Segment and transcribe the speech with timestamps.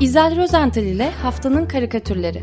[0.00, 2.42] İzel Rozental ile Haftanın Karikatürleri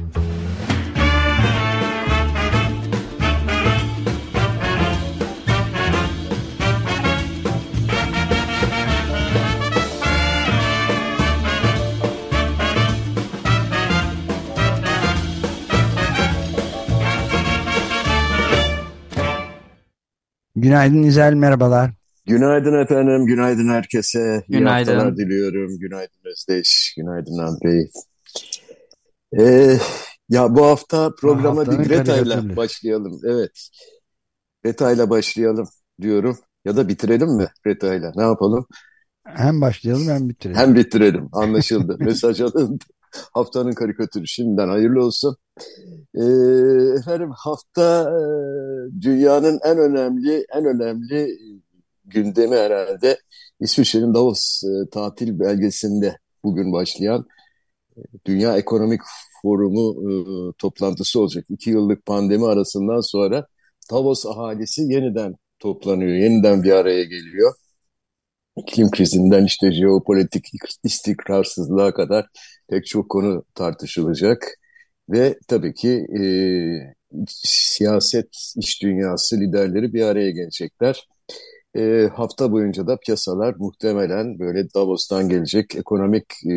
[20.56, 21.92] Günaydın İzel, merhabalar.
[22.28, 24.44] Günaydın efendim, günaydın herkese.
[24.48, 24.92] İyi Günaydın.
[24.94, 25.80] haftalar diliyorum.
[25.80, 27.90] Günaydın Özdeş, günaydın Andrei.
[29.40, 29.78] Ee,
[30.30, 32.58] ya bu hafta programa bir haftanın Greta ile karikatürleri.
[32.58, 33.20] başlayalım.
[33.26, 33.70] Evet,
[34.64, 35.68] Greta ile başlayalım
[36.02, 36.38] diyorum.
[36.66, 38.12] Ya da bitirelim mi Greta ile?
[38.16, 38.66] Ne yapalım?
[39.26, 40.60] Hem başlayalım hem bitirelim.
[40.60, 41.30] Hem bitirelim.
[41.32, 41.98] Anlaşıldı.
[42.00, 42.84] Mesaj alındı.
[43.34, 45.38] Haftanın karikatürü şimdiden hayırlı olsun.
[46.16, 46.22] Ee,
[47.00, 48.22] efendim hafta e,
[49.02, 51.38] dünyanın en önemli en önemli
[52.06, 53.20] gündemi herhalde
[53.60, 57.26] İsviçre'nin Davos e, tatil belgesinde bugün başlayan
[57.98, 59.02] e, Dünya Ekonomik
[59.42, 60.14] Forumu e,
[60.58, 61.46] toplantısı olacak.
[61.50, 63.48] İki yıllık pandemi arasından sonra
[63.92, 67.54] Davos ahalisi yeniden toplanıyor, yeniden bir araya geliyor.
[68.58, 70.46] İklim krizinden işte jeopolitik
[70.84, 72.26] istikrarsızlığa kadar
[72.70, 74.60] pek çok konu tartışılacak.
[75.10, 76.22] Ve tabii ki e,
[77.28, 81.08] siyaset, iş dünyası liderleri bir araya gelecekler.
[81.76, 86.54] E, hafta boyunca da piyasalar muhtemelen böyle Davos'tan gelecek ekonomik e,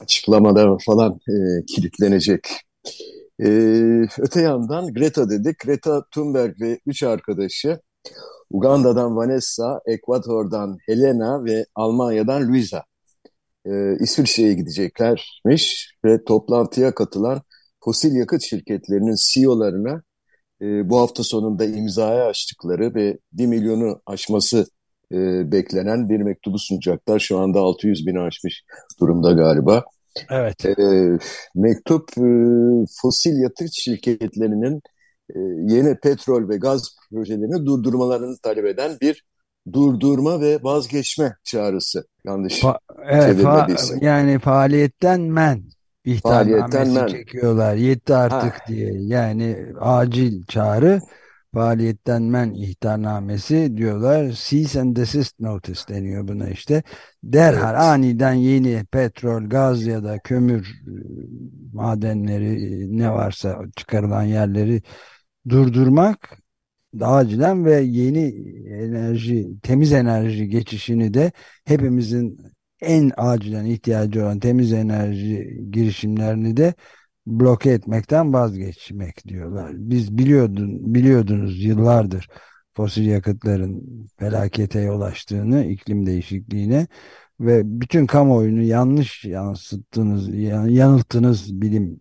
[0.00, 2.48] açıklamalar falan e, kilitlenecek.
[3.40, 3.48] E,
[4.18, 5.58] öte yandan Greta dedik.
[5.58, 7.80] Greta Thunberg ve üç arkadaşı
[8.50, 12.84] Uganda'dan Vanessa, Ekvador'dan Helena ve Almanya'dan Luisa
[13.66, 17.42] e, İsviçre'ye gideceklermiş ve toplantıya katılan
[17.84, 20.02] fosil yakıt şirketlerinin CEO'larına
[20.62, 24.66] e, bu hafta sonunda imzaya açtıkları ve 1 milyonu aşması
[25.12, 27.18] e, beklenen bir mektubu sunacaklar.
[27.18, 28.64] Şu anda 600 bini aşmış
[29.00, 29.84] durumda galiba.
[30.30, 30.66] Evet.
[30.66, 30.74] E,
[31.54, 32.22] mektup e,
[33.02, 34.82] fosil yakıt şirketlerinin
[35.34, 35.38] e,
[35.74, 39.24] yeni petrol ve gaz projelerini durdurmalarını talep eden bir
[39.72, 42.06] durdurma ve vazgeçme çağrısı.
[42.24, 45.64] Yanlış Fa- evet, fa- yani faaliyetten men
[46.04, 47.06] ihtarnamesi men.
[47.06, 47.74] çekiyorlar.
[47.74, 48.92] Yetti artık Ha, diye.
[49.00, 51.00] Yani acil çağrı
[51.54, 54.32] faaliyetten men ihtarnamesi diyorlar.
[54.48, 56.82] Cease and desist notice deniyor buna işte.
[57.22, 57.82] Derhal evet.
[57.82, 60.92] aniden yeni petrol, gaz ya da kömür e,
[61.72, 64.82] madenleri e, ne varsa çıkarılan yerleri
[65.48, 66.38] durdurmak
[67.00, 68.26] acilen ve yeni
[68.68, 71.32] enerji, temiz enerji geçişini de
[71.64, 72.53] hepimizin
[72.84, 76.74] en acilen ihtiyacı olan temiz enerji girişimlerini de
[77.26, 79.72] bloke etmekten vazgeçmek diyorlar.
[79.74, 82.28] Biz biliyordun, biliyordunuz yıllardır
[82.72, 83.82] fosil yakıtların
[84.18, 86.86] felakete yol açtığını, iklim değişikliğine
[87.40, 91.98] ve bütün kamuoyunu yanlış yansıttınız, yan- yanılttınız bilim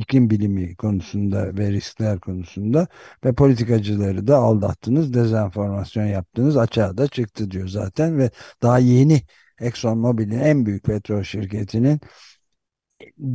[0.00, 2.86] iklim bilimi konusunda ve riskler konusunda
[3.24, 8.30] ve politikacıları da aldattınız, dezenformasyon yaptınız, açığa da çıktı diyor zaten ve
[8.62, 9.22] daha yeni
[9.60, 12.00] ExxonMobil'in en büyük petrol şirketinin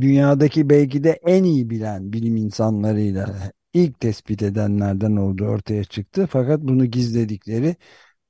[0.00, 6.26] dünyadaki belki de en iyi bilen bilim insanlarıyla ilk tespit edenlerden olduğu ortaya çıktı.
[6.30, 7.76] Fakat bunu gizledikleri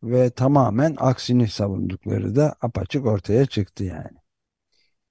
[0.03, 4.26] ve tamamen aksini savundukları da apaçık ortaya çıktı yani.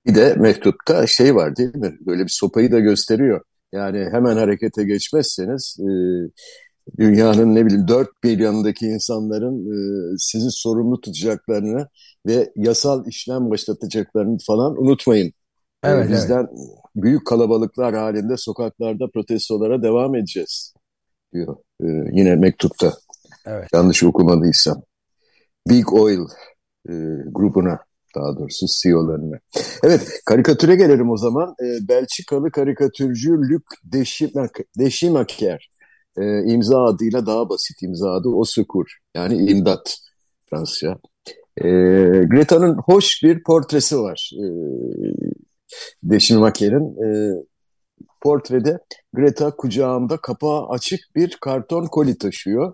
[0.05, 1.97] Bir de mektupta şey var değil mi?
[2.05, 3.41] Böyle bir sopayı da gösteriyor.
[3.73, 5.89] Yani hemen harekete geçmezseniz e,
[6.97, 9.65] dünyanın ne bileyim dört bir yanındaki insanların
[10.13, 11.87] e, sizi sorumlu tutacaklarını
[12.27, 15.27] ve yasal işlem başlatacaklarını falan unutmayın.
[15.27, 15.33] E,
[15.83, 16.09] Evet evet.
[16.09, 16.47] bizden
[16.95, 20.73] büyük kalabalıklar halinde sokaklarda protestolara devam edeceğiz
[21.33, 22.93] diyor e, yine mektupta.
[23.45, 23.69] Evet.
[23.73, 24.83] Yanlış okumadıysam.
[25.69, 26.19] Big Oil
[26.89, 26.93] e,
[27.31, 27.79] grubuna
[28.15, 29.39] daha doğrusu CEO'larına.
[29.83, 31.55] Evet, karikatüre gelelim o zaman.
[31.63, 33.63] E, Belçikalı karikatürcü Luc
[34.77, 35.59] Deschimachère
[36.17, 38.85] e, imza adıyla daha basit imza adı Osukur.
[39.15, 39.97] Yani imdat
[40.49, 40.97] Fransızca.
[41.57, 41.67] E,
[42.25, 44.31] Greta'nın hoş bir portresi var.
[44.33, 44.45] E,
[46.03, 47.07] Deschimachère'in e,
[48.21, 48.79] portrede
[49.13, 52.73] Greta kucağında kapağı açık bir karton koli taşıyor.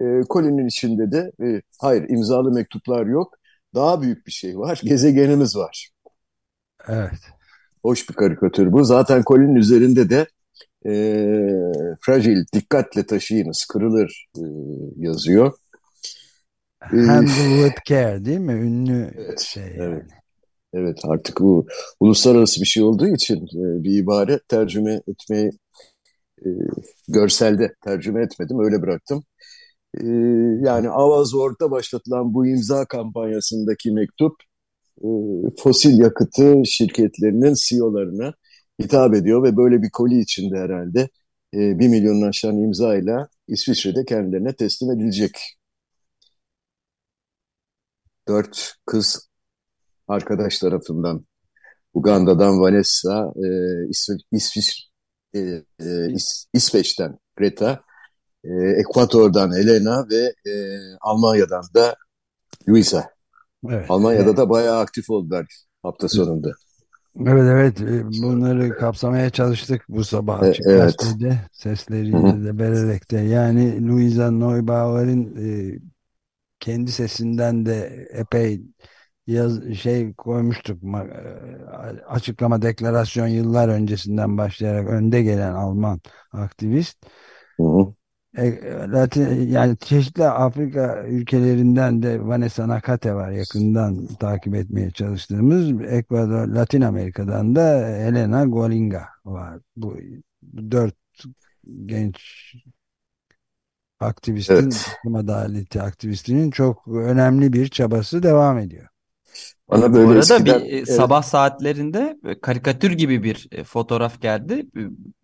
[0.00, 3.37] E, kolinin içinde de e, hayır imzalı mektuplar yok.
[3.74, 4.80] Daha büyük bir şey var.
[4.84, 5.90] Gezegenimiz var.
[6.88, 7.20] Evet.
[7.82, 8.84] Hoş bir karikatür bu.
[8.84, 10.26] Zaten kolinin üzerinde de
[10.86, 10.92] e,
[12.00, 14.42] fragile, dikkatle taşıyınız, kırılır e,
[14.96, 15.52] yazıyor.
[16.80, 18.52] Handle with care değil mi?
[18.52, 20.02] Ünlü evet, şey evet, yani.
[20.74, 20.98] evet.
[21.04, 21.66] Artık bu
[22.00, 25.50] uluslararası bir şey olduğu için e, bir ibare tercüme etmeyi
[26.46, 26.48] e,
[27.08, 29.24] görselde tercüme etmedim, öyle bıraktım.
[29.94, 30.06] E,
[30.64, 34.32] yani Avazor'da başlatılan bu imza kampanyasındaki mektup
[35.04, 35.08] e,
[35.62, 38.34] fosil yakıtı şirketlerinin CEO'larına
[38.82, 41.08] hitap ediyor ve böyle bir koli içinde herhalde
[41.54, 45.32] e, bir milyonun aşan imzayla İsviçre'de kendilerine teslim edilecek.
[48.28, 49.28] Dört kız
[50.08, 51.26] arkadaş tarafından
[51.94, 53.48] Uganda'dan Vanessa, e,
[55.34, 55.40] e,
[55.80, 57.80] e, İs, İsveç'ten Greta,
[58.48, 60.52] e, Ekvator'dan Elena ve e,
[61.00, 61.94] Almanya'dan da
[62.68, 63.10] Luisa.
[63.68, 63.90] Evet.
[63.90, 65.46] Almanya'da da bayağı aktif oldular
[65.82, 66.52] hafta sonunda.
[67.26, 70.98] Evet evet e, bunları kapsamaya çalıştık bu sabah açık evet.
[70.98, 75.78] gazetede sesleriyle de vererek de yani Luisa Neubauer'in e,
[76.60, 78.62] kendi sesinden de epey
[79.26, 80.98] yaz, şey koymuştuk e,
[82.08, 86.00] açıklama deklarasyon yıllar öncesinden başlayarak önde gelen Alman
[86.32, 87.06] aktivist
[87.56, 87.97] hı hı.
[88.36, 96.48] E, Latin yani çeşitli Afrika ülkelerinden de Vanessa Nakate var yakından takip etmeye çalıştığımız Ekvador
[96.48, 99.96] Latin Amerika'dan da Elena Golinga var bu,
[100.42, 100.94] bu dört
[101.86, 102.16] genç
[104.00, 104.96] aktivistin evet.
[105.14, 108.88] adaleti aktivistinin çok önemli bir çabası devam ediyor.
[109.70, 110.92] Bana böyle Bu arada eskiden, bir e, evet.
[110.92, 114.66] sabah saatlerinde karikatür gibi bir e, fotoğraf geldi.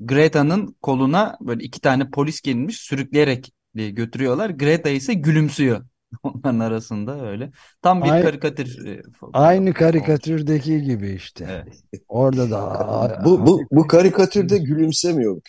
[0.00, 4.50] Greta'nın koluna böyle iki tane polis gelmiş sürükleyerek götürüyorlar.
[4.50, 5.84] Greta ise gülümsüyor
[6.22, 7.50] onların arasında öyle.
[7.82, 8.86] Tam bir aynı, karikatür.
[8.86, 9.02] E,
[9.32, 11.46] aynı karikatürdeki gibi işte.
[11.50, 12.02] Evet.
[12.08, 15.40] Orada da bu bu bu karikatürde gülümsemiyor.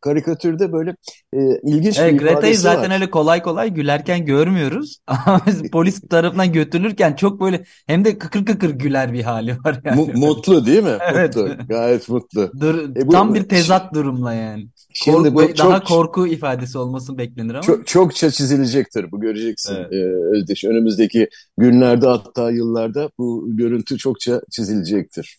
[0.00, 0.90] Karikatürde böyle
[1.32, 2.94] e, ilginç evet, bir Greta'yı zaten var.
[2.94, 4.98] öyle kolay kolay gülerken görmüyoruz.
[5.72, 10.12] Polis tarafından götürülürken çok böyle hem de kıkır kıkır güler bir hali var yani.
[10.14, 10.98] mutlu değil mi?
[11.12, 11.36] Evet.
[11.36, 11.66] Mutlu.
[11.68, 12.52] Gayet mutlu.
[12.60, 14.68] Dur, e, bu, tam bir tezat durumla yani.
[14.92, 17.62] Şimdi bu çok, daha korku ifadesi olması beklenir ama.
[17.62, 19.92] Çok, çokça çizilecektir bu göreceksin evet.
[19.92, 20.64] ee, Özdeş.
[20.64, 21.28] Önümüzdeki
[21.58, 25.38] günlerde hatta yıllarda bu görüntü çokça çizilecektir.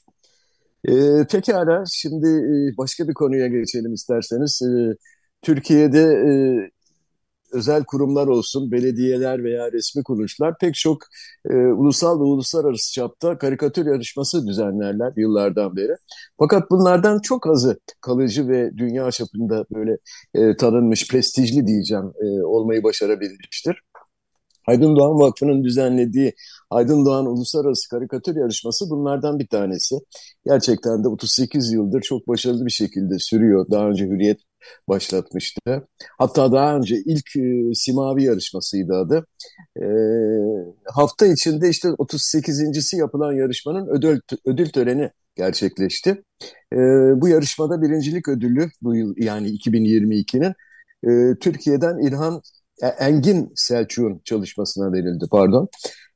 [0.87, 4.61] Ee, pekala şimdi e, başka bir konuya geçelim isterseniz.
[4.61, 4.95] Ee,
[5.41, 6.31] Türkiye'de e,
[7.53, 11.03] özel kurumlar olsun, belediyeler veya resmi kuruluşlar pek çok
[11.49, 15.95] e, ulusal ve uluslararası çapta karikatür yarışması düzenlerler yıllardan beri.
[16.39, 19.97] Fakat bunlardan çok azı kalıcı ve dünya çapında böyle
[20.33, 23.81] e, tanınmış, prestijli diyeceğim e, olmayı başarabilmiştir.
[24.69, 26.33] Aydın Doğan Vakfı'nın düzenlediği
[26.69, 29.95] Aydın Doğan Uluslararası Karikatür Yarışması bunlardan bir tanesi.
[30.45, 33.65] Gerçekten de 38 yıldır çok başarılı bir şekilde sürüyor.
[33.71, 34.39] Daha önce Hürriyet
[34.87, 35.87] başlatmıştı.
[36.17, 39.25] Hatta daha önce ilk e, Simavi yarışmasıydı adı.
[39.81, 39.85] E,
[40.85, 46.23] hafta içinde işte 38.si yapılan yarışmanın ödül, ödül töreni gerçekleşti.
[46.73, 46.77] E,
[47.21, 50.53] bu yarışmada birincilik ödülü bu yıl yani 2022'nin
[51.03, 52.41] e, Türkiye'den İlhan
[52.87, 55.67] Engin Selçuk'un çalışmasına verildi pardon.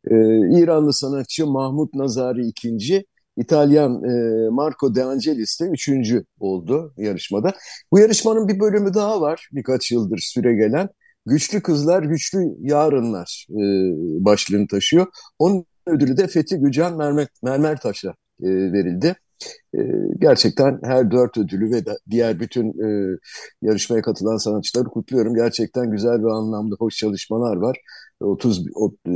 [0.08, 0.16] E,
[0.60, 3.06] İranlı sanatçı Mahmut Nazari ikinci,
[3.38, 7.54] İtalyan e, Marco De Angelis de üçüncü oldu yarışmada.
[7.92, 10.90] Bu yarışmanın bir bölümü daha var birkaç yıldır süre gelen.
[11.26, 13.64] Güçlü Kızlar, Güçlü Yarınlar e,
[14.26, 15.08] başlığını taşıyor.
[15.40, 18.10] Onun ödülü de Fethi Gücan Mermer, Mermertaş'a
[18.44, 19.16] e, verildi.
[19.78, 19.80] E,
[20.20, 23.18] gerçekten her dört ödülü ve diğer bütün e,
[23.62, 25.36] yarışmaya katılan sanatçıları kutluyorum.
[25.36, 27.78] Gerçekten güzel ve anlamlı hoş çalışmalar var.
[28.20, 29.12] 30 o, e,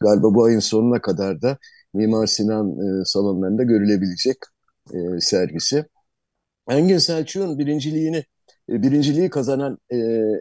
[0.00, 1.58] galiba bu ayın sonuna kadar da
[1.94, 4.36] Mimar Sinan e, salonlarında görülebilecek
[4.94, 5.84] e, sergisi.
[6.70, 8.24] Engin Selçuk'un birinciliğini
[8.68, 9.78] birinciliği kazanan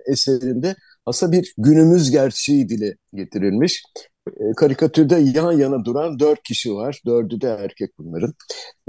[0.08, 3.84] eserinde aslında bir günümüz gerçeği dile getirilmiş.
[4.28, 7.02] E, karikatürde yan yana duran dört kişi var.
[7.06, 8.34] Dördü de erkek bunların.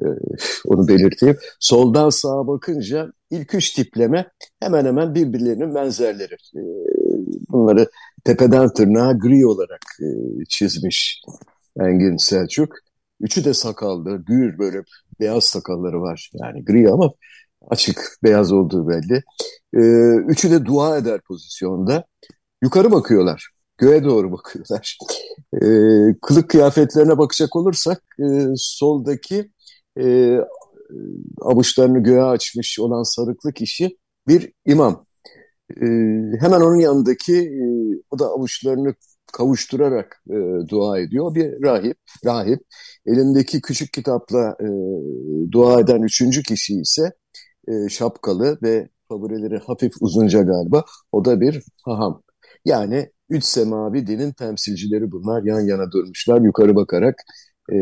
[0.03, 0.07] E,
[0.65, 1.37] onu belirteyim.
[1.61, 6.35] Soldan sağa bakınca ilk üç tipleme hemen hemen birbirlerinin benzerleri.
[6.35, 6.63] E,
[7.49, 7.87] bunları
[8.25, 9.83] tepeden tırnağa gri olarak
[10.49, 11.23] çizmiş
[11.81, 12.75] Engin Selçuk.
[13.21, 14.83] Üçü de sakallı, gür böyle
[15.21, 16.31] beyaz sakalları var.
[16.35, 17.11] Yani gri ama
[17.69, 19.23] açık beyaz olduğu belli.
[20.29, 22.05] Üçü de dua eder pozisyonda.
[22.63, 23.51] Yukarı bakıyorlar.
[23.79, 24.99] Göğe doğru bakıyorlar.
[25.55, 28.25] Ee, kılık kıyafetlerine bakacak olursak e,
[28.57, 29.51] soldaki
[30.01, 30.39] e,
[31.41, 33.99] avuçlarını göğe açmış olan sarıklı kişi
[34.29, 35.07] bir imam.
[35.71, 35.87] E,
[36.41, 37.65] hemen onun yanındaki e,
[38.11, 38.95] o da avuçlarını
[39.33, 41.35] kavuşturarak e, dua ediyor.
[41.35, 42.61] Bir rahip, rahip
[43.07, 44.67] elindeki küçük kitapla e,
[45.53, 47.13] dua eden üçüncü kişi ise
[47.69, 50.85] e, şapkalı ve favorileri hafif uzunca galiba.
[51.13, 52.23] O da bir haham.
[52.65, 57.15] Yani üç semavi dinin temsilcileri bunlar yan yana durmuşlar yukarı bakarak
[57.73, 57.77] e,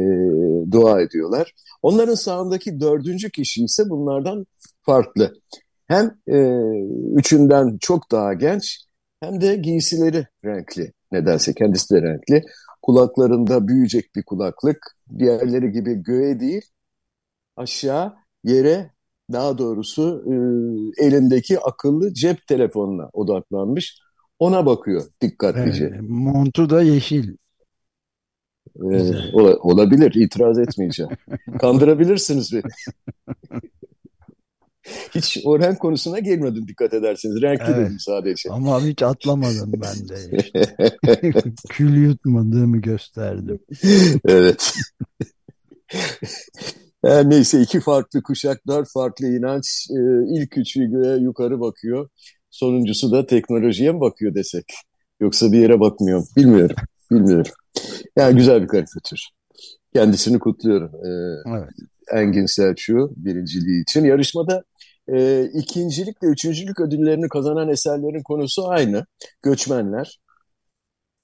[0.71, 1.55] dua ediyorlar.
[1.83, 4.47] Onların sağındaki dördüncü kişi ise bunlardan
[4.83, 5.33] farklı.
[5.87, 6.39] Hem e,
[7.17, 8.79] üçünden çok daha genç
[9.21, 12.43] hem de giysileri renkli nedense kendisi de renkli.
[12.83, 14.97] Kulaklarında büyüyecek bir kulaklık.
[15.19, 16.63] Diğerleri gibi göğe değil
[17.57, 18.15] aşağı
[18.45, 18.91] yere
[19.33, 20.35] daha doğrusu e,
[21.07, 23.99] elindeki akıllı cep telefonuna odaklanmış.
[24.41, 25.85] Ona bakıyor dikkatlice.
[25.85, 27.37] Evet, montu da yeşil.
[28.77, 31.13] Ee, ola, olabilir, itiraz etmeyeceğim.
[31.61, 32.63] Kandırabilirsiniz beni.
[35.15, 37.43] Hiç o renk konusuna girmedim dikkat ederseniz.
[37.43, 37.77] Renkli evet.
[37.77, 38.51] dedim sadece.
[38.51, 40.37] Ama hiç atlamadım ben de.
[40.37, 40.63] Işte.
[41.69, 43.59] Kül yutmadığımı gösterdim.
[44.25, 44.73] evet.
[47.05, 49.87] Her neyse iki farklı kuşak, dört farklı inanç.
[49.91, 50.81] Ee, ilk üçü
[51.21, 52.09] yukarı bakıyor.
[52.51, 54.65] Sonuncusu da teknolojiye mi bakıyor desek?
[55.21, 56.27] Yoksa bir yere bakmıyor.
[56.37, 56.77] Bilmiyorum.
[57.11, 57.53] Bilmiyorum.
[58.17, 59.21] Yani güzel bir karikatür.
[59.95, 60.93] Kendisini kutluyorum.
[60.95, 61.71] Ee, evet.
[62.13, 64.05] Engin Selçuk birinciliği için.
[64.05, 64.65] Yarışmada
[65.13, 69.07] e, ikincilik ve üçüncülük ödüllerini kazanan eserlerin konusu aynı.
[69.43, 70.21] Göçmenler.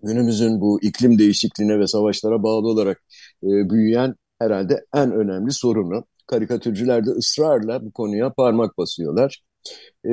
[0.02, 3.02] Günümüzün bu iklim değişikliğine ve savaşlara bağlı olarak
[3.42, 6.04] e, büyüyen herhalde en önemli sorunu.
[6.26, 9.42] Karikatürcüler de ısrarla bu konuya parmak basıyorlar.
[10.04, 10.10] Ee,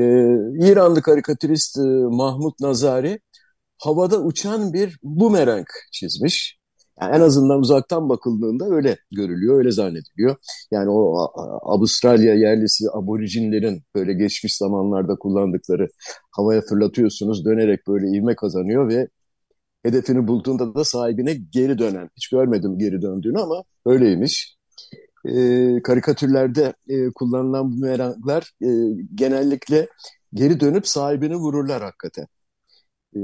[0.67, 3.19] İranlı karikatürist e, Mahmut Nazari
[3.77, 6.57] havada uçan bir bumerang çizmiş.
[7.01, 10.35] Yani en azından uzaktan bakıldığında öyle görülüyor, öyle zannediliyor.
[10.71, 11.31] Yani o
[11.63, 15.87] Avustralya yerlisi aborijinlerin böyle geçmiş zamanlarda kullandıkları
[16.31, 19.07] havaya fırlatıyorsunuz, dönerek böyle ivme kazanıyor ve
[19.83, 22.09] hedefini bulduğunda da sahibine geri dönen.
[22.17, 24.57] Hiç görmedim geri döndüğünü ama öyleymiş.
[25.25, 28.67] E, karikatürlerde e, kullanılan bu meraklar e,
[29.15, 29.87] genellikle
[30.33, 32.27] geri dönüp sahibini vururlar hakikaten.
[33.15, 33.19] E,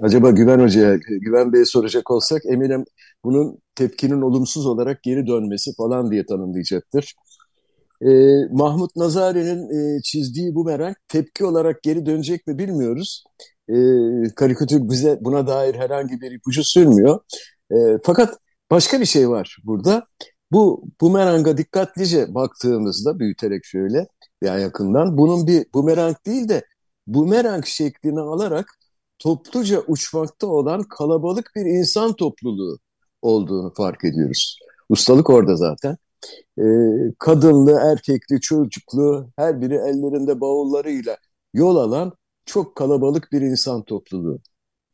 [0.00, 2.84] acaba Güven Hoca'ya, Güven Bey'e soracak olsak eminim
[3.24, 7.14] bunun tepkinin olumsuz olarak geri dönmesi falan diye tanımlayacaktır.
[8.02, 8.08] E,
[8.50, 13.24] Mahmut Nazari'nin e, çizdiği bu merak tepki olarak geri dönecek mi bilmiyoruz
[13.68, 13.74] e,
[14.36, 17.20] karikatür bize buna dair herhangi bir ipucu sürmüyor.
[17.72, 18.38] E, fakat
[18.70, 20.06] başka bir şey var burada.
[20.52, 24.06] Bu bumeranga dikkatlice baktığımızda büyüterek şöyle
[24.42, 26.64] veya yakından bunun bir bumerang değil de
[27.06, 28.78] bumerang şeklini alarak
[29.18, 32.78] topluca uçmakta olan kalabalık bir insan topluluğu
[33.22, 34.58] olduğunu fark ediyoruz.
[34.88, 35.96] Ustalık orada zaten.
[36.58, 36.64] Ee,
[37.18, 41.16] kadınlı, erkekli, çocuklu her biri ellerinde bavullarıyla
[41.54, 42.12] yol alan
[42.46, 44.38] çok kalabalık bir insan topluluğu.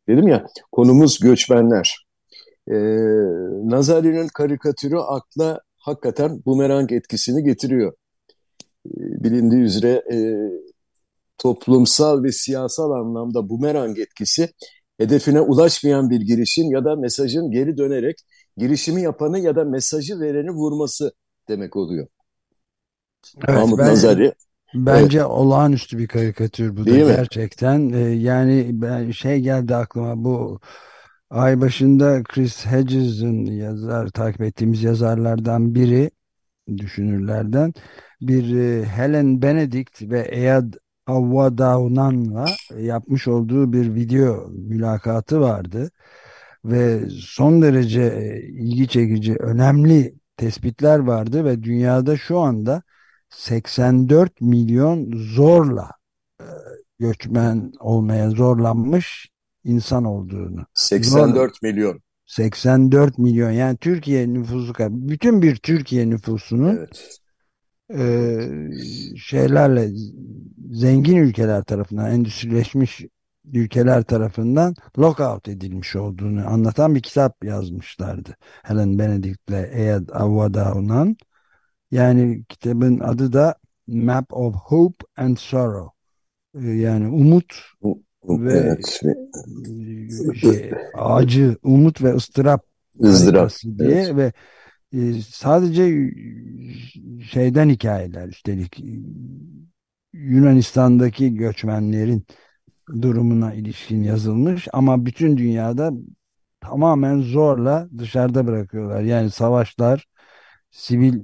[0.09, 2.04] Dedim ya konumuz göçmenler.
[2.71, 2.75] Ee,
[3.71, 7.93] Nazari'nin karikatürü akla hakikaten bumerang etkisini getiriyor.
[8.87, 8.91] Ee,
[9.25, 10.19] bilindiği üzere e,
[11.39, 14.49] toplumsal ve siyasal anlamda bumerang etkisi
[14.99, 18.17] hedefine ulaşmayan bir girişim ya da mesajın geri dönerek
[18.57, 21.13] girişimi yapanı ya da mesajı vereni vurması
[21.49, 22.07] demek oluyor.
[23.49, 24.33] Evet, Mahmut ben, Nazari
[24.75, 25.31] Bence evet.
[25.31, 27.17] olağanüstü bir karikatür bu Değil da mi?
[27.17, 27.93] gerçekten.
[27.93, 30.61] Ee, yani ben şey geldi aklıma bu
[31.35, 36.11] ay başında Chris Hedges'in yazar takip ettiğimiz yazarlardan biri
[36.77, 37.75] düşünürlerden
[38.21, 40.75] bir e, Helen Benedict ve Eyad
[41.07, 42.47] Avvadaunan'la
[42.79, 45.91] yapmış olduğu bir video mülakatı vardı
[46.65, 52.83] ve son derece e, ilgi çekici önemli tespitler vardı ve dünyada şu anda
[53.31, 55.91] 84 milyon zorla
[56.41, 56.47] e,
[56.99, 59.34] göçmen olmaya zorlanmış
[59.65, 60.67] insan olduğunu.
[60.75, 62.01] 84 zorla, milyon.
[62.27, 67.19] 84 milyon yani Türkiye nüfusu bütün bir Türkiye nüfusunun evet.
[67.99, 68.07] e,
[69.17, 69.91] şeylerle
[70.71, 73.01] zengin ülkeler tarafından endüstrileşmiş
[73.53, 78.37] ülkeler tarafından lockout edilmiş olduğunu anlatan bir kitap yazmışlardı.
[78.63, 81.17] Helen Benedict ile Eyad Avvadahunan.
[81.91, 83.55] Yani kitabın adı da
[83.87, 85.91] Map of Hope and Sorrow.
[86.55, 87.55] Ee, yani umut
[88.29, 89.01] ve evet.
[90.37, 92.67] şey, acı, umut ve ıstırap
[93.01, 94.17] ızdırap diye evet.
[94.17, 94.33] ve
[94.93, 96.11] e, sadece
[97.31, 98.85] şeyden hikayeler üstelik
[100.13, 102.27] Yunanistan'daki göçmenlerin
[103.03, 105.93] durumuna ilişkin yazılmış ama bütün dünyada
[106.61, 109.03] tamamen zorla dışarıda bırakıyorlar.
[109.03, 110.07] Yani savaşlar,
[110.71, 111.21] sivil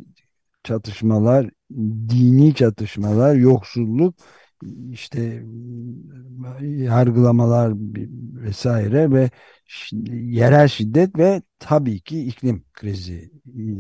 [0.64, 1.50] çatışmalar,
[2.09, 4.14] dini çatışmalar, yoksulluk,
[4.93, 5.43] işte
[6.62, 7.73] yargılamalar
[8.35, 9.31] vesaire ve
[10.11, 13.31] yerel şiddet ve tabii ki iklim krizi.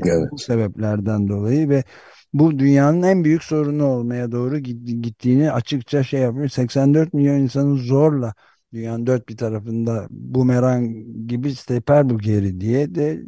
[0.04, 0.32] Evet.
[0.32, 1.84] Bu sebeplerden dolayı ve
[2.32, 6.48] bu dünyanın en büyük sorunu olmaya doğru gittiğini açıkça şey yapıyor.
[6.48, 8.34] 84 milyon insanın zorla
[8.72, 10.96] dünyanın dört bir tarafında bumerang
[11.26, 13.22] gibi steper bu geri diye de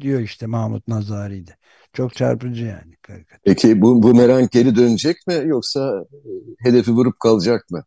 [0.00, 1.56] diyor işte Mahmut Nazari'de.
[1.92, 3.42] Çok çarpıcı yani karikatür.
[3.44, 7.84] Peki bu, bu merak geri dönecek mi yoksa e, hedefi vurup kalacak mı?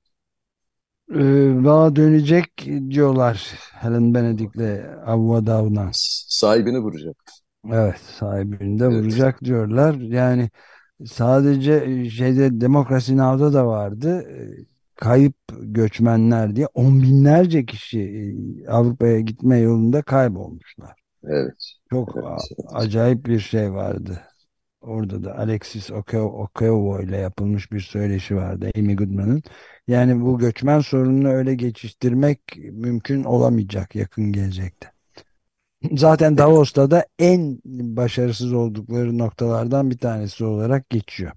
[1.65, 5.89] Bana dönecek diyorlar Helen Benedict'le Avva Davnan.
[6.27, 7.15] Sahibini vuracak.
[7.71, 9.43] Evet sahibini de vuracak evet.
[9.43, 9.93] diyorlar.
[9.93, 10.49] Yani
[11.05, 14.25] sadece şeyde Demokrasi Now'da da vardı.
[14.95, 18.35] Kayıp göçmenler diye on binlerce kişi
[18.67, 20.99] Avrupa'ya gitme yolunda kaybolmuşlar.
[21.23, 21.73] Evet.
[21.93, 24.21] Çok evet, acayip bir şey vardı.
[24.81, 29.43] Orada da Alexis Okeowo ile yapılmış bir söyleşi vardı Amy Goodman'ın.
[29.87, 34.91] Yani bu göçmen sorununu öyle geçiştirmek mümkün olamayacak yakın gelecekte.
[35.91, 41.31] Zaten Davos'ta da en başarısız oldukları noktalardan bir tanesi olarak geçiyor.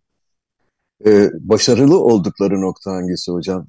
[1.06, 3.66] Ee, başarılı oldukları nokta hangisi hocam?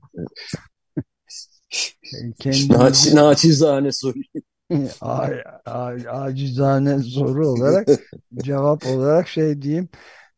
[2.39, 2.73] Kendinizi...
[2.73, 3.13] Naçiz,
[4.89, 5.43] sorayım.
[6.11, 7.87] acizane soru olarak
[8.43, 9.89] cevap olarak şey diyeyim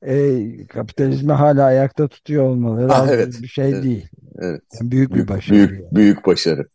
[0.02, 4.08] e, kapitalizmi hala ayakta tutuyor olmaları ha, evet, bir şey evet, değil.
[4.40, 4.62] Evet.
[4.80, 5.58] Yani büyük bir başarı.
[5.58, 5.96] Büyük, yani.
[5.96, 6.68] büyük başarı.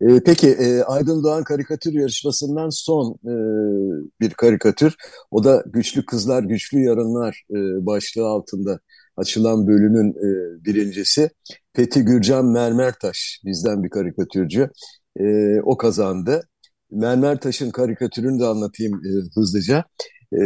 [0.00, 3.34] E, peki e, Aydın Doğan karikatür yarışmasından son e,
[4.20, 4.94] bir karikatür.
[5.30, 8.80] O da Güçlü Kızlar Güçlü Yarınlar e, başlığı altında
[9.16, 11.30] açılan bölümün e, birincisi.
[11.72, 14.70] Fethi Gürcan Mermertaş bizden bir karikatürcü.
[15.20, 15.24] E,
[15.60, 16.42] o kazandı.
[16.90, 19.84] Mermertaş'ın karikatürünü de anlatayım e, hızlıca.
[20.32, 20.38] E,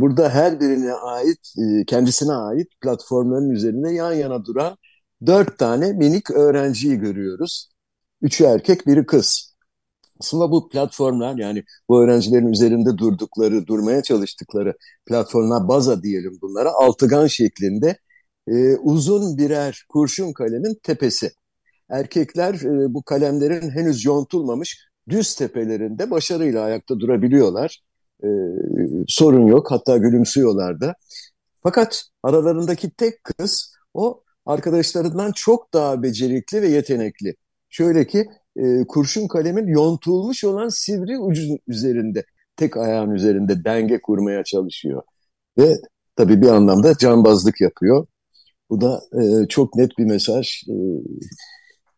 [0.00, 4.76] burada her birine ait, e, kendisine ait platformların üzerinde yan yana duran
[5.26, 7.70] dört tane minik öğrenciyi görüyoruz.
[8.22, 9.54] Üçü erkek, biri kız.
[10.20, 14.74] Aslında bu platformlar yani bu öğrencilerin üzerinde durdukları, durmaya çalıştıkları
[15.06, 17.98] platformlar baza diyelim bunlara altıgan şeklinde
[18.48, 21.30] e, uzun birer kurşun kalemin tepesi.
[21.90, 27.80] Erkekler e, bu kalemlerin henüz yontulmamış düz tepelerinde başarıyla ayakta durabiliyorlar.
[28.24, 28.28] E,
[29.08, 30.94] sorun yok hatta gülümsüyorlar da.
[31.62, 37.34] Fakat aralarındaki tek kız o arkadaşlarından çok daha becerikli ve yetenekli.
[37.68, 42.24] Şöyle ki e, kurşun kalemin yontulmuş olan sivri ucun üzerinde,
[42.56, 45.02] tek ayağın üzerinde denge kurmaya çalışıyor.
[45.58, 45.76] Ve
[46.16, 48.06] tabii bir anlamda cambazlık yapıyor.
[48.70, 50.62] Bu da e, çok net bir mesaj.
[50.68, 50.74] E,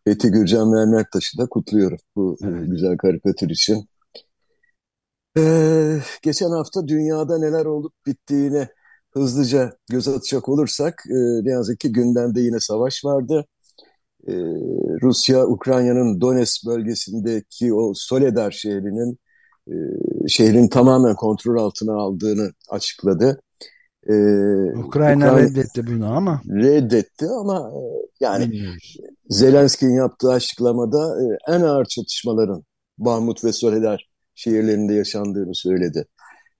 [0.04, 2.70] Fethi Gürcan Mermertaş'ı da kutluyorum bu evet.
[2.70, 3.88] güzel karikatür için.
[5.38, 8.68] Ee, geçen hafta dünyada neler olup bittiğine
[9.10, 13.46] hızlıca göz atacak olursak e, ne yazık ki gündemde yine savaş vardı.
[14.28, 14.32] E,
[15.02, 19.18] Rusya, Ukrayna'nın Donetsk bölgesindeki o Soledar şehrinin
[19.68, 19.74] e,
[20.28, 23.40] şehrin tamamen kontrol altına aldığını açıkladı.
[24.08, 26.42] E, Ukrayna, Ukrayna reddetti bunu ama.
[26.48, 27.80] Reddetti ama e,
[28.20, 28.96] yani Bilmiyoruz.
[29.28, 32.64] Zelenski'nin yaptığı açıklamada e, en ağır çatışmaların
[32.98, 36.04] Bahmut ve Soledar şehirlerinde yaşandığını söyledi.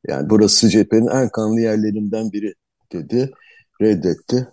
[0.09, 2.55] Yani burası cephenin en kanlı yerlerinden biri
[2.93, 3.31] dedi,
[3.81, 4.49] reddetti.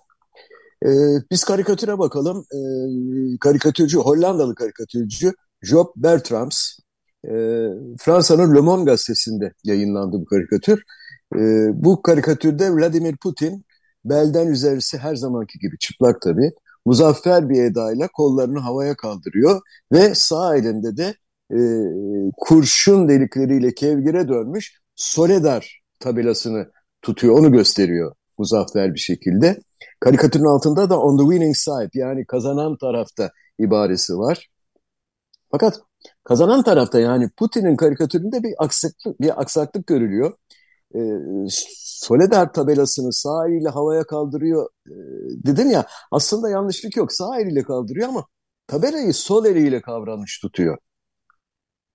[0.86, 0.90] Ee,
[1.32, 2.46] biz karikatüre bakalım.
[2.54, 6.58] Ee, karikatürcü, Hollandalı karikatürcü Job Bertrams.
[7.26, 7.68] Ee,
[8.00, 10.84] Fransa'nın Le Monde gazetesinde yayınlandı bu karikatür.
[11.36, 13.66] Ee, bu karikatürde Vladimir Putin
[14.06, 16.52] belden üzerisi her zamanki gibi çıplak tabii.
[16.86, 19.62] Muzaffer bir edayla kollarını havaya kaldırıyor
[19.92, 21.16] ve sağ elinde de
[21.54, 21.60] e,
[22.38, 29.60] kurşun delikleriyle kevgire dönmüş Soledar tabelasını tutuyor, onu gösteriyor muzaffer bir şekilde.
[30.00, 34.50] Karikatürün altında da on the winning side yani kazanan tarafta ibaresi var.
[35.52, 35.82] Fakat
[36.24, 40.34] kazanan tarafta yani Putin'in karikatüründe bir aksaklık, bir aksaklık görülüyor.
[40.96, 41.00] E,
[42.00, 44.94] Soledar tabelasını sağ eliyle havaya kaldırıyor e,
[45.46, 48.26] dedim ya aslında yanlışlık yok sağ eliyle kaldırıyor ama
[48.68, 50.78] tabelayı sol eliyle kavramış tutuyor.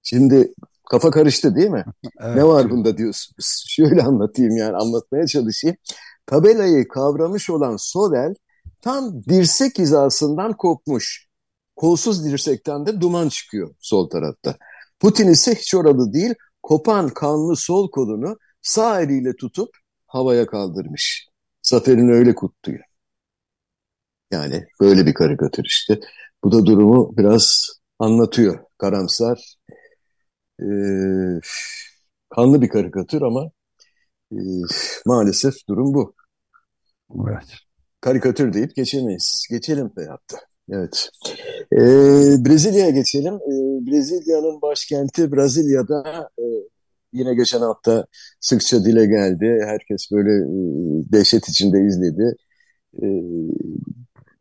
[0.03, 0.55] Şimdi
[0.91, 1.85] kafa karıştı değil mi?
[2.21, 2.37] Evet.
[2.37, 3.65] Ne var bunda diyorsunuz?
[3.69, 5.77] Şöyle anlatayım yani anlatmaya çalışayım.
[6.27, 8.35] Tabelayı kavramış olan sol el
[8.81, 11.29] tam dirsek hizasından kopmuş.
[11.77, 14.57] Kolsuz dirsekten de duman çıkıyor sol tarafta.
[15.01, 19.71] Putin ise hiç oralı değil, kopan kanlı sol kolunu sağ eliyle tutup
[20.07, 21.29] havaya kaldırmış.
[21.63, 22.85] Zaferini öyle kutluyor.
[24.31, 26.01] Yani böyle bir karikatür işte.
[26.45, 28.59] Bu da durumu biraz anlatıyor.
[28.79, 29.57] Karamsar,
[30.61, 30.67] e,
[32.31, 33.51] kanlı bir karikatür ama
[34.33, 34.39] e,
[35.07, 36.15] maalesef durum bu.
[37.31, 37.55] Evet.
[38.01, 39.47] Karikatür deyip geçemeyiz.
[39.51, 40.39] Geçelim hayatta.
[40.71, 41.11] Evet.
[41.73, 41.79] E,
[42.47, 43.35] Brezilya'ya geçelim.
[43.35, 43.53] E,
[43.87, 46.45] Brezilya'nın başkenti Brezilya'da e,
[47.15, 48.07] yine geçen hafta
[48.41, 49.59] sıkça dile geldi.
[49.67, 52.37] Herkes böyle e, dehşet içinde izledi.
[53.03, 53.07] E,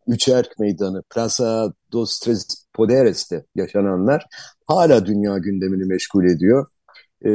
[0.08, 4.26] Üçerk Meydanı, Praça dos Três Poderes'te yaşananlar
[4.66, 6.68] hala dünya gündemini meşgul ediyor.
[7.26, 7.30] E,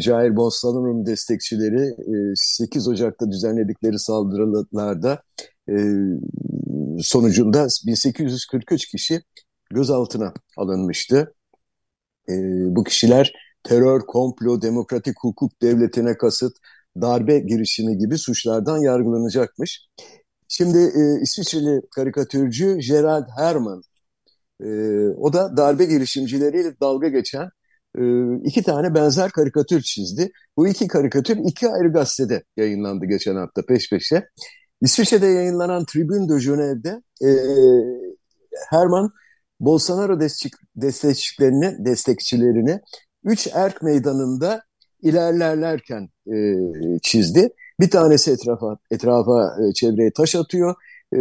[0.00, 5.22] Jair Bolsonaro'nun destekçileri e, 8 Ocak'ta düzenledikleri saldırılarda
[5.68, 5.74] e,
[7.00, 9.22] sonucunda 1843 kişi
[9.70, 11.34] gözaltına alınmıştı.
[12.28, 12.32] E,
[12.76, 13.32] bu kişiler
[13.64, 16.56] terör, komplo, demokratik hukuk devletine kasıt,
[17.00, 19.88] darbe girişimi gibi suçlardan yargılanacakmış.
[20.48, 23.82] Şimdi e, İsviçreli karikatürcü Gerald Hermann,
[24.60, 24.68] e,
[25.08, 27.50] o da darbe girişimcileriyle dalga geçen
[27.98, 28.02] e,
[28.44, 30.32] iki tane benzer karikatür çizdi.
[30.56, 34.28] Bu iki karikatür iki ayrı gazetede yayınlandı geçen hafta peş peşe.
[34.80, 37.30] İsviçre'de yayınlanan Tribune de Genève'de e,
[38.70, 39.10] Herman
[39.60, 42.80] Bolsonaro destek, destekçilerini, destekçilerini
[43.24, 44.62] üç erk meydanında
[45.02, 46.34] ilerlerlerken e,
[47.02, 47.48] çizdi.
[47.80, 50.74] Bir tanesi etrafa, etrafa e, çevreye taş atıyor.
[51.12, 51.18] E,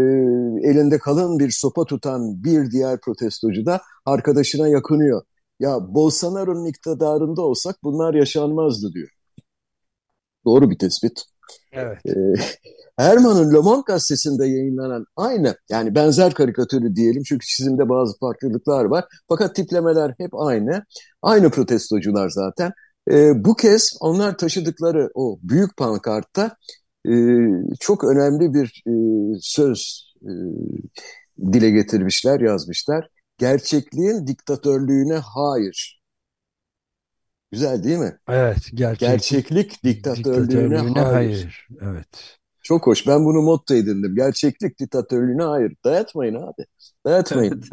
[0.70, 5.22] elinde kalın bir sopa tutan bir diğer protestocu da arkadaşına yakınıyor.
[5.60, 9.10] Ya Bolsonaro'nun iktidarında olsak bunlar yaşanmazdı diyor.
[10.46, 11.24] Doğru bir tespit.
[11.72, 11.98] Evet.
[12.06, 12.12] E,
[12.98, 19.06] Herman'ın Le Monde gazetesinde yayınlanan aynı yani benzer karikatürü diyelim çünkü çizimde bazı farklılıklar var.
[19.30, 20.84] Fakat tiplemeler hep aynı.
[21.22, 22.72] Aynı protestocular zaten.
[23.12, 26.56] E, bu kez onlar taşıdıkları o büyük pankartta
[27.08, 27.14] e,
[27.80, 28.94] çok önemli bir e,
[29.42, 30.32] söz e,
[31.54, 33.08] dile getirmişler, yazmışlar.
[33.38, 36.02] Gerçekliğin diktatörlüğüne hayır.
[37.52, 38.18] Güzel değil mi?
[38.30, 41.14] Evet, gerçek, gerçeklik diktatörlüğüne, diktatörlüğüne hayır.
[41.14, 41.68] hayır.
[41.82, 42.41] Evet.
[42.62, 43.08] Çok hoş.
[43.08, 44.16] Ben bunu motto edindim.
[44.16, 45.76] Gerçeklik diktatörlüğüne hayır.
[45.86, 46.66] Dayatmayın abi.
[47.06, 47.64] Dayatmayın.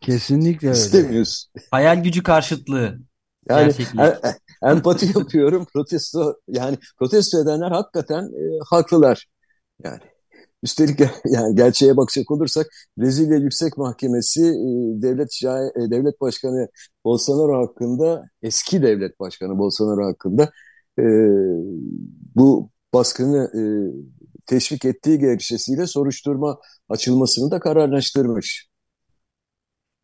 [0.00, 0.78] Kesinlikle öyle.
[0.78, 1.50] İstemiyoruz.
[1.70, 2.98] Hayal gücü karşıtlığı.
[3.48, 3.72] Yani
[4.62, 5.66] empati yapıyorum.
[5.72, 9.26] Protesto yani protesto edenler hakikaten e, haklılar.
[9.84, 10.00] Yani
[10.62, 12.66] üstelik yani gerçeğe bakacak olursak
[12.98, 16.68] Brezilya Yüksek Mahkemesi e, devlet e, devlet başkanı
[17.04, 20.50] Bolsonaro hakkında eski devlet başkanı Bolsonaro hakkında
[20.98, 21.04] e,
[22.34, 23.62] bu baskını e,
[24.46, 28.68] teşvik ettiği gerekçesiyle soruşturma açılmasını da kararlaştırmış.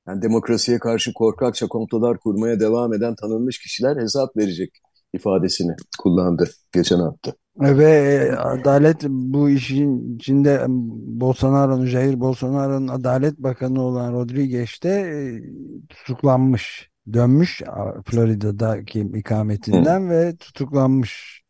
[0.08, 4.70] Yani demokrasiye karşı korkakça komplolar kurmaya devam eden tanınmış kişiler hesap verecek
[5.14, 7.32] ifadesini kullandı geçen hafta.
[7.60, 15.16] Ve adalet bu işin içinde Bolsonaro'nun, Jair Bolsonaro'nun adalet bakanı olan Rodriguez de e,
[15.88, 16.90] tutuklanmış.
[17.12, 17.62] Dönmüş
[18.06, 20.08] Florida'daki ikametinden Hı.
[20.08, 21.43] ve tutuklanmış.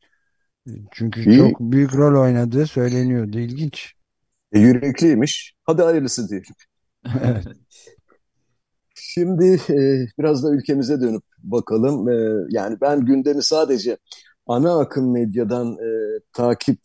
[0.93, 1.39] Çünkü İyi.
[1.39, 3.39] çok büyük rol oynadığı söyleniyordu.
[3.39, 3.93] İlginç.
[4.53, 5.55] E, yürekliymiş.
[5.65, 6.55] Hadi hayırlısı diyelim.
[7.25, 7.45] evet.
[8.95, 12.09] Şimdi e, biraz da ülkemize dönüp bakalım.
[12.09, 13.97] E, yani ben gündemi sadece
[14.47, 16.79] ana akım medyadan e, takip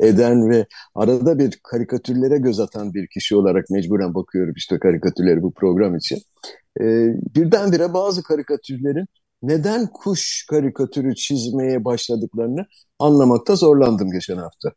[0.00, 5.42] e, eden ve arada bir karikatürlere göz atan bir kişi olarak mecburen bakıyorum işte karikatürleri
[5.42, 6.18] bu program için.
[6.80, 6.84] E,
[7.36, 9.06] birdenbire bazı karikatürlerin
[9.42, 12.66] neden kuş karikatürü çizmeye başladıklarını
[12.98, 14.72] anlamakta zorlandım geçen hafta.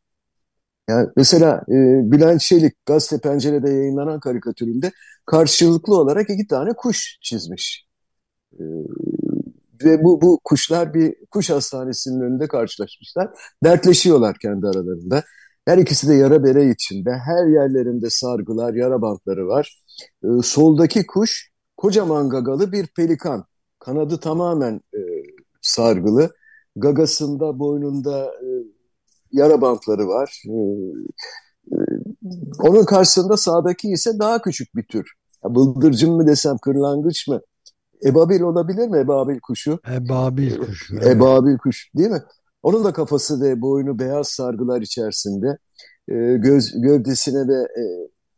[0.89, 1.75] Yani mesela e,
[2.11, 4.91] Bülent Çelik gazete pencerede yayınlanan karikatüründe
[5.25, 7.87] karşılıklı olarak iki tane kuş çizmiş.
[8.53, 8.63] E,
[9.83, 13.29] ve bu, bu kuşlar bir kuş hastanesinin önünde karşılaşmışlar.
[13.63, 15.23] Dertleşiyorlar kendi aralarında.
[15.65, 17.11] Her ikisi de yara bere içinde.
[17.11, 19.83] Her yerlerinde sargılar, yara bantları var.
[20.23, 23.45] E, soldaki kuş kocaman gagalı bir pelikan.
[23.81, 24.99] Kanadı tamamen e,
[25.61, 26.29] sargılı.
[26.75, 28.47] Gagasında, boynunda e,
[29.31, 30.43] yara bantları var.
[30.47, 30.57] E,
[31.71, 31.77] e,
[32.59, 35.11] onun karşısında sağdaki ise daha küçük bir tür.
[35.43, 37.41] Ya, bıldırcın mı desem, kırlangıç mı?
[38.05, 39.79] Ebabil olabilir mi ebabil kuşu?
[39.91, 40.95] Ebabil kuşu.
[40.95, 41.15] Evet.
[41.15, 42.21] Ebabil kuş değil mi?
[42.63, 45.57] Onun da kafası ve boynu beyaz sargılar içerisinde.
[46.09, 47.83] E, göz, gövdesine de e,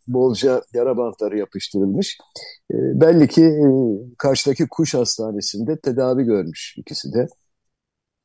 [0.08, 2.18] bolca yara bantları yapıştırılmış.
[2.72, 3.68] E, belli ki e,
[4.18, 7.28] karşıdaki kuş hastanesinde tedavi görmüş ikisi de.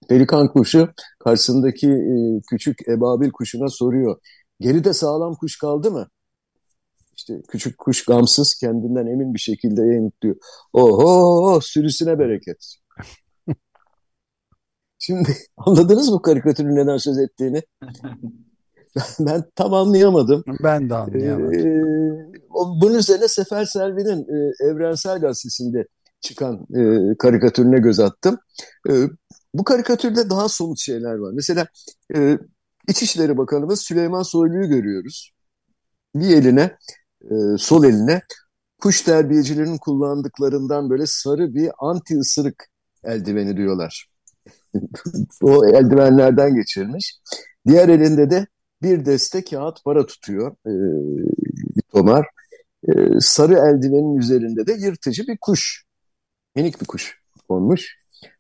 [0.09, 0.88] Pelikan kuşu
[1.19, 4.21] karşısındaki e, küçük ebabil kuşuna soruyor.
[4.61, 6.09] Geride sağlam kuş kaldı mı?
[7.17, 10.37] İşte küçük kuş gamsız kendinden emin bir şekilde yanıtlıyor.
[10.73, 12.75] Oho sürüsüne bereket.
[14.99, 17.62] Şimdi anladınız mı karikatürün neden söz ettiğini?
[19.21, 20.45] ben tam anlayamadım.
[20.63, 21.55] Ben de anlayamadım.
[21.55, 25.87] Ee, bunun üzerine Sefer Selvi'nin e, Evrensel Gazetesi'nde
[26.21, 28.39] çıkan e, karikatürüne göz attım.
[28.91, 28.93] E,
[29.55, 31.33] bu karikatürde daha somut şeyler var.
[31.35, 31.67] Mesela
[32.17, 32.39] e,
[32.89, 35.33] İçişleri Bakanımız Süleyman Soylu'yu görüyoruz.
[36.15, 36.77] Bir eline
[37.23, 38.23] e, sol eline
[38.81, 42.69] kuş terbiyecilerinin kullandıklarından böyle sarı bir anti ısırık
[43.05, 44.09] eldiveni diyorlar.
[45.43, 47.19] o eldivenlerden geçirmiş.
[47.67, 48.47] Diğer elinde de
[48.83, 50.57] bir deste kağıt para tutuyor.
[50.67, 50.73] E,
[51.93, 52.27] tomar.
[52.88, 55.85] E, sarı eldivenin üzerinde de yırtıcı bir kuş.
[56.57, 57.99] Minik bir kuş konmuş.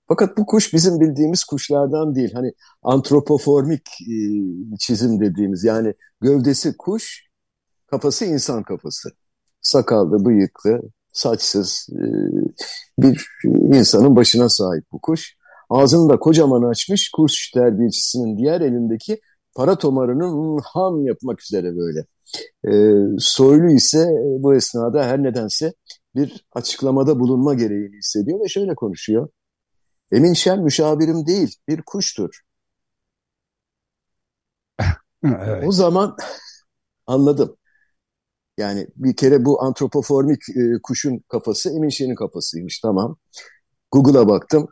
[0.08, 2.32] Fakat bu kuş bizim bildiğimiz kuşlardan değil.
[2.34, 4.16] Hani antropoformik e,
[4.78, 7.28] çizim dediğimiz yani gövdesi kuş,
[7.90, 9.10] Kafası insan kafası.
[9.60, 10.80] sakallı, bıyıklı,
[11.12, 12.02] saçsız e,
[12.98, 15.36] bir insanın başına sahip bu kuş.
[15.70, 19.20] Ağzını da kocaman açmış kuş terbiyecisinin diğer elindeki
[19.58, 22.06] para tomarını ham yapmak üzere böyle.
[22.68, 22.72] E,
[23.18, 25.74] soylu ise e, bu esnada her nedense
[26.14, 29.28] bir açıklamada bulunma gereğini hissediyor ve şöyle konuşuyor.
[30.12, 32.42] Emin Şen müşavirim değil, bir kuştur.
[35.24, 35.64] evet.
[35.66, 36.16] O zaman
[37.06, 37.56] anladım.
[38.58, 43.16] Yani bir kere bu antropoformik e, kuşun kafası Emin Şen'in kafasıymış tamam.
[43.92, 44.68] Google'a baktım.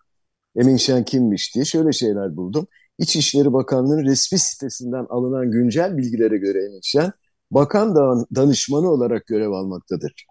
[0.56, 2.68] Emin Şen kimmiş diye şöyle şeyler buldum.
[2.98, 7.12] İçişleri Bakanlığı'nın resmi sitesinden alınan güncel bilgilere göre Emin Şen,
[7.50, 7.94] bakan
[8.36, 10.26] danışmanı olarak görev almaktadır.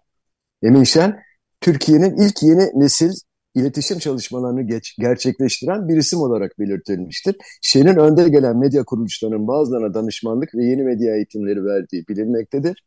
[0.62, 1.20] Emin Şen,
[1.60, 3.12] Türkiye'nin ilk yeni nesil
[3.54, 7.36] iletişim çalışmalarını geç, gerçekleştiren bir isim olarak belirtilmiştir.
[7.62, 12.84] Şen'in önde gelen medya kuruluşlarının bazılarına danışmanlık ve yeni medya eğitimleri verdiği bilinmektedir.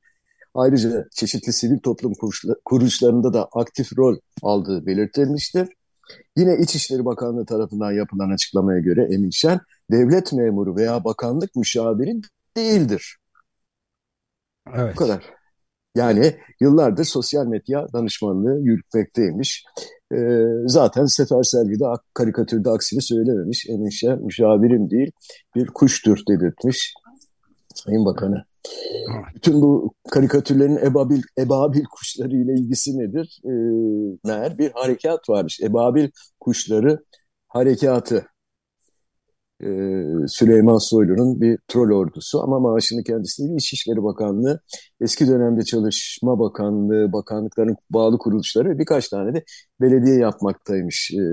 [0.53, 2.13] Ayrıca çeşitli sivil toplum
[2.65, 5.67] kuruluşlarında da aktif rol aldığı belirtilmiştir.
[6.37, 9.59] Yine İçişleri Bakanlığı tarafından yapılan açıklamaya göre Emin Şen,
[9.91, 12.21] devlet memuru veya bakanlık müşaviri
[12.57, 13.17] değildir.
[14.75, 14.93] Evet.
[14.95, 15.23] Bu kadar.
[15.95, 19.63] Yani yıllardır sosyal medya danışmanlığı yürütmekteymiş.
[20.13, 20.17] Ee,
[20.65, 23.65] zaten Sefer Selvi'de karikatürde aksini söylememiş.
[23.69, 25.11] Emin Şen müşavirim değil
[25.55, 26.93] bir kuştur dedirtmiş.
[27.75, 28.48] Sayın Bakanı.
[29.35, 33.41] Bütün bu karikatürlerin ebabil, ebabil kuşları ile ilgisi nedir?
[33.45, 33.49] Ee,
[34.25, 35.59] meğer bir harekat varmış.
[35.63, 36.99] Ebabil kuşları
[37.47, 38.25] harekatı.
[39.63, 39.67] Ee,
[40.27, 44.59] Süleyman Soylu'nun bir troll ordusu ama maaşını kendisi değil İçişleri Bakanlığı,
[45.01, 49.43] eski dönemde Çalışma Bakanlığı, bakanlıkların bağlı kuruluşları birkaç tane de
[49.81, 51.23] belediye yapmaktaymış e,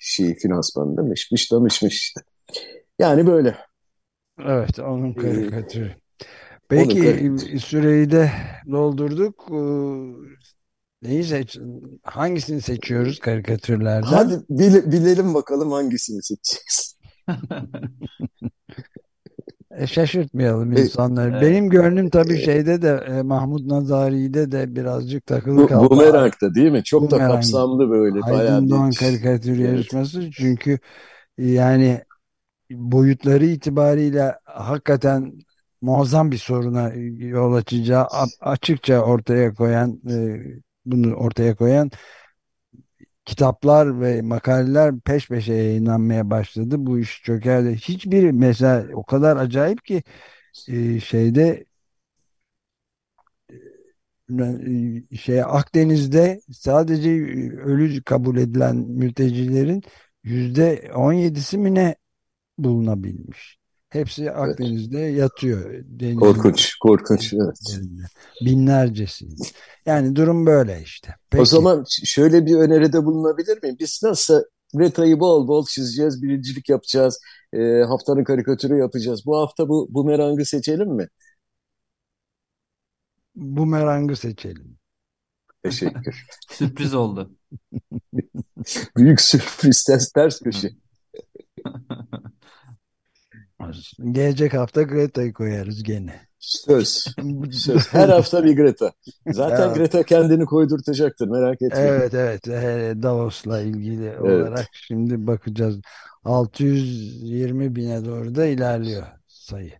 [0.00, 2.20] şey finansmanında mışmış da mışmış işte.
[2.98, 3.56] Yani böyle.
[4.38, 5.99] Evet onun karikatürü.
[6.70, 8.30] Peki süreyi de
[8.70, 9.48] doldurduk.
[9.50, 11.58] Ee, neyi seç
[12.02, 14.06] hangisini seçiyoruz karikatürlerden?
[14.06, 16.98] Hadi bile, bilelim bakalım hangisini seçeceğiz.
[19.70, 21.30] e, şaşırtmayalım insanları.
[21.30, 21.42] Evet.
[21.42, 25.90] Benim gönlüm tabii şeyde de e, Mahmut Nazari'de de birazcık takılı kaldı.
[25.90, 26.84] Bumerang'da değil mi?
[26.84, 27.30] Çok Bumerang.
[27.30, 28.20] da kapsamlı böyle.
[28.20, 29.68] Aydın Doğan karikatür evet.
[29.68, 30.30] yarışması.
[30.30, 30.78] Çünkü
[31.38, 32.00] yani
[32.70, 35.32] boyutları itibariyle hakikaten
[35.80, 38.06] muazzam bir soruna yol açacağı
[38.40, 40.40] açıkça ortaya koyan e,
[40.86, 41.90] bunu ortaya koyan
[43.24, 46.74] kitaplar ve makaleler peş peşe yayınlanmaya başladı.
[46.78, 47.76] Bu iş çökerdi.
[47.76, 50.02] Hiçbir mesela o kadar acayip ki
[50.68, 51.66] e, şeyde
[55.10, 57.10] e, şey Akdeniz'de sadece
[57.64, 59.82] ölü kabul edilen mültecilerin
[60.24, 61.96] yüzde on yedisi mi ne
[62.58, 63.59] bulunabilmiş.
[63.90, 65.18] Hepsi Akdeniz'de evet.
[65.18, 65.84] yatıyor.
[65.84, 66.20] Denizde.
[66.20, 67.32] Korkunç, korkunç.
[67.32, 67.80] Evet.
[68.44, 69.28] Binlercesi.
[69.86, 71.14] Yani durum böyle işte.
[71.30, 71.42] Peki.
[71.42, 73.76] O zaman şöyle bir öneride bulunabilir miyim?
[73.80, 74.42] Biz nasıl
[74.74, 77.20] Greta'yı bol bol çizeceğiz, birincilik yapacağız,
[77.52, 79.26] e, haftanın karikatürü yapacağız.
[79.26, 81.08] Bu hafta bu bumerangı seçelim mi?
[83.34, 84.78] Bumerangı seçelim.
[85.62, 86.26] Teşekkür.
[86.50, 87.30] Sürpriz oldu.
[88.96, 90.70] Büyük sürpriz, ters, ters köşe.
[94.10, 96.20] Gelecek hafta Greta'yı koyarız gene.
[96.38, 97.04] Söz.
[97.52, 97.92] Söz.
[97.92, 98.92] Her hafta bir Greta.
[99.26, 99.74] Zaten ya.
[99.74, 101.86] Greta kendini koydurtacaktır merak etmeyin.
[101.86, 102.46] Evet evet.
[103.02, 104.20] Davos'la ilgili evet.
[104.20, 105.80] olarak şimdi bakacağız.
[106.24, 109.72] 620 bine doğru da ilerliyor sayı.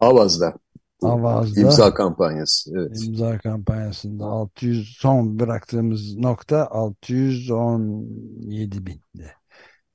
[0.00, 0.54] Avaz'da.
[1.02, 1.60] Avaz'da.
[1.60, 2.70] İmza kampanyası.
[2.76, 3.02] Evet.
[3.06, 9.32] İmza kampanyasında 600 son bıraktığımız nokta 617 binde.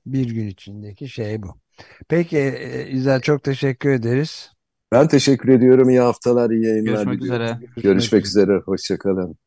[0.06, 1.63] Bir gün içindeki şey bu.
[2.10, 4.52] Peki e, İzel çok teşekkür ederiz.
[4.92, 5.90] Ben teşekkür ediyorum.
[5.90, 6.92] İyi haftalar, iyi yayınlar.
[6.94, 7.58] Görüşmek üzere.
[7.84, 8.62] Görüşmek üzere.
[8.66, 9.38] Hoşçakalın.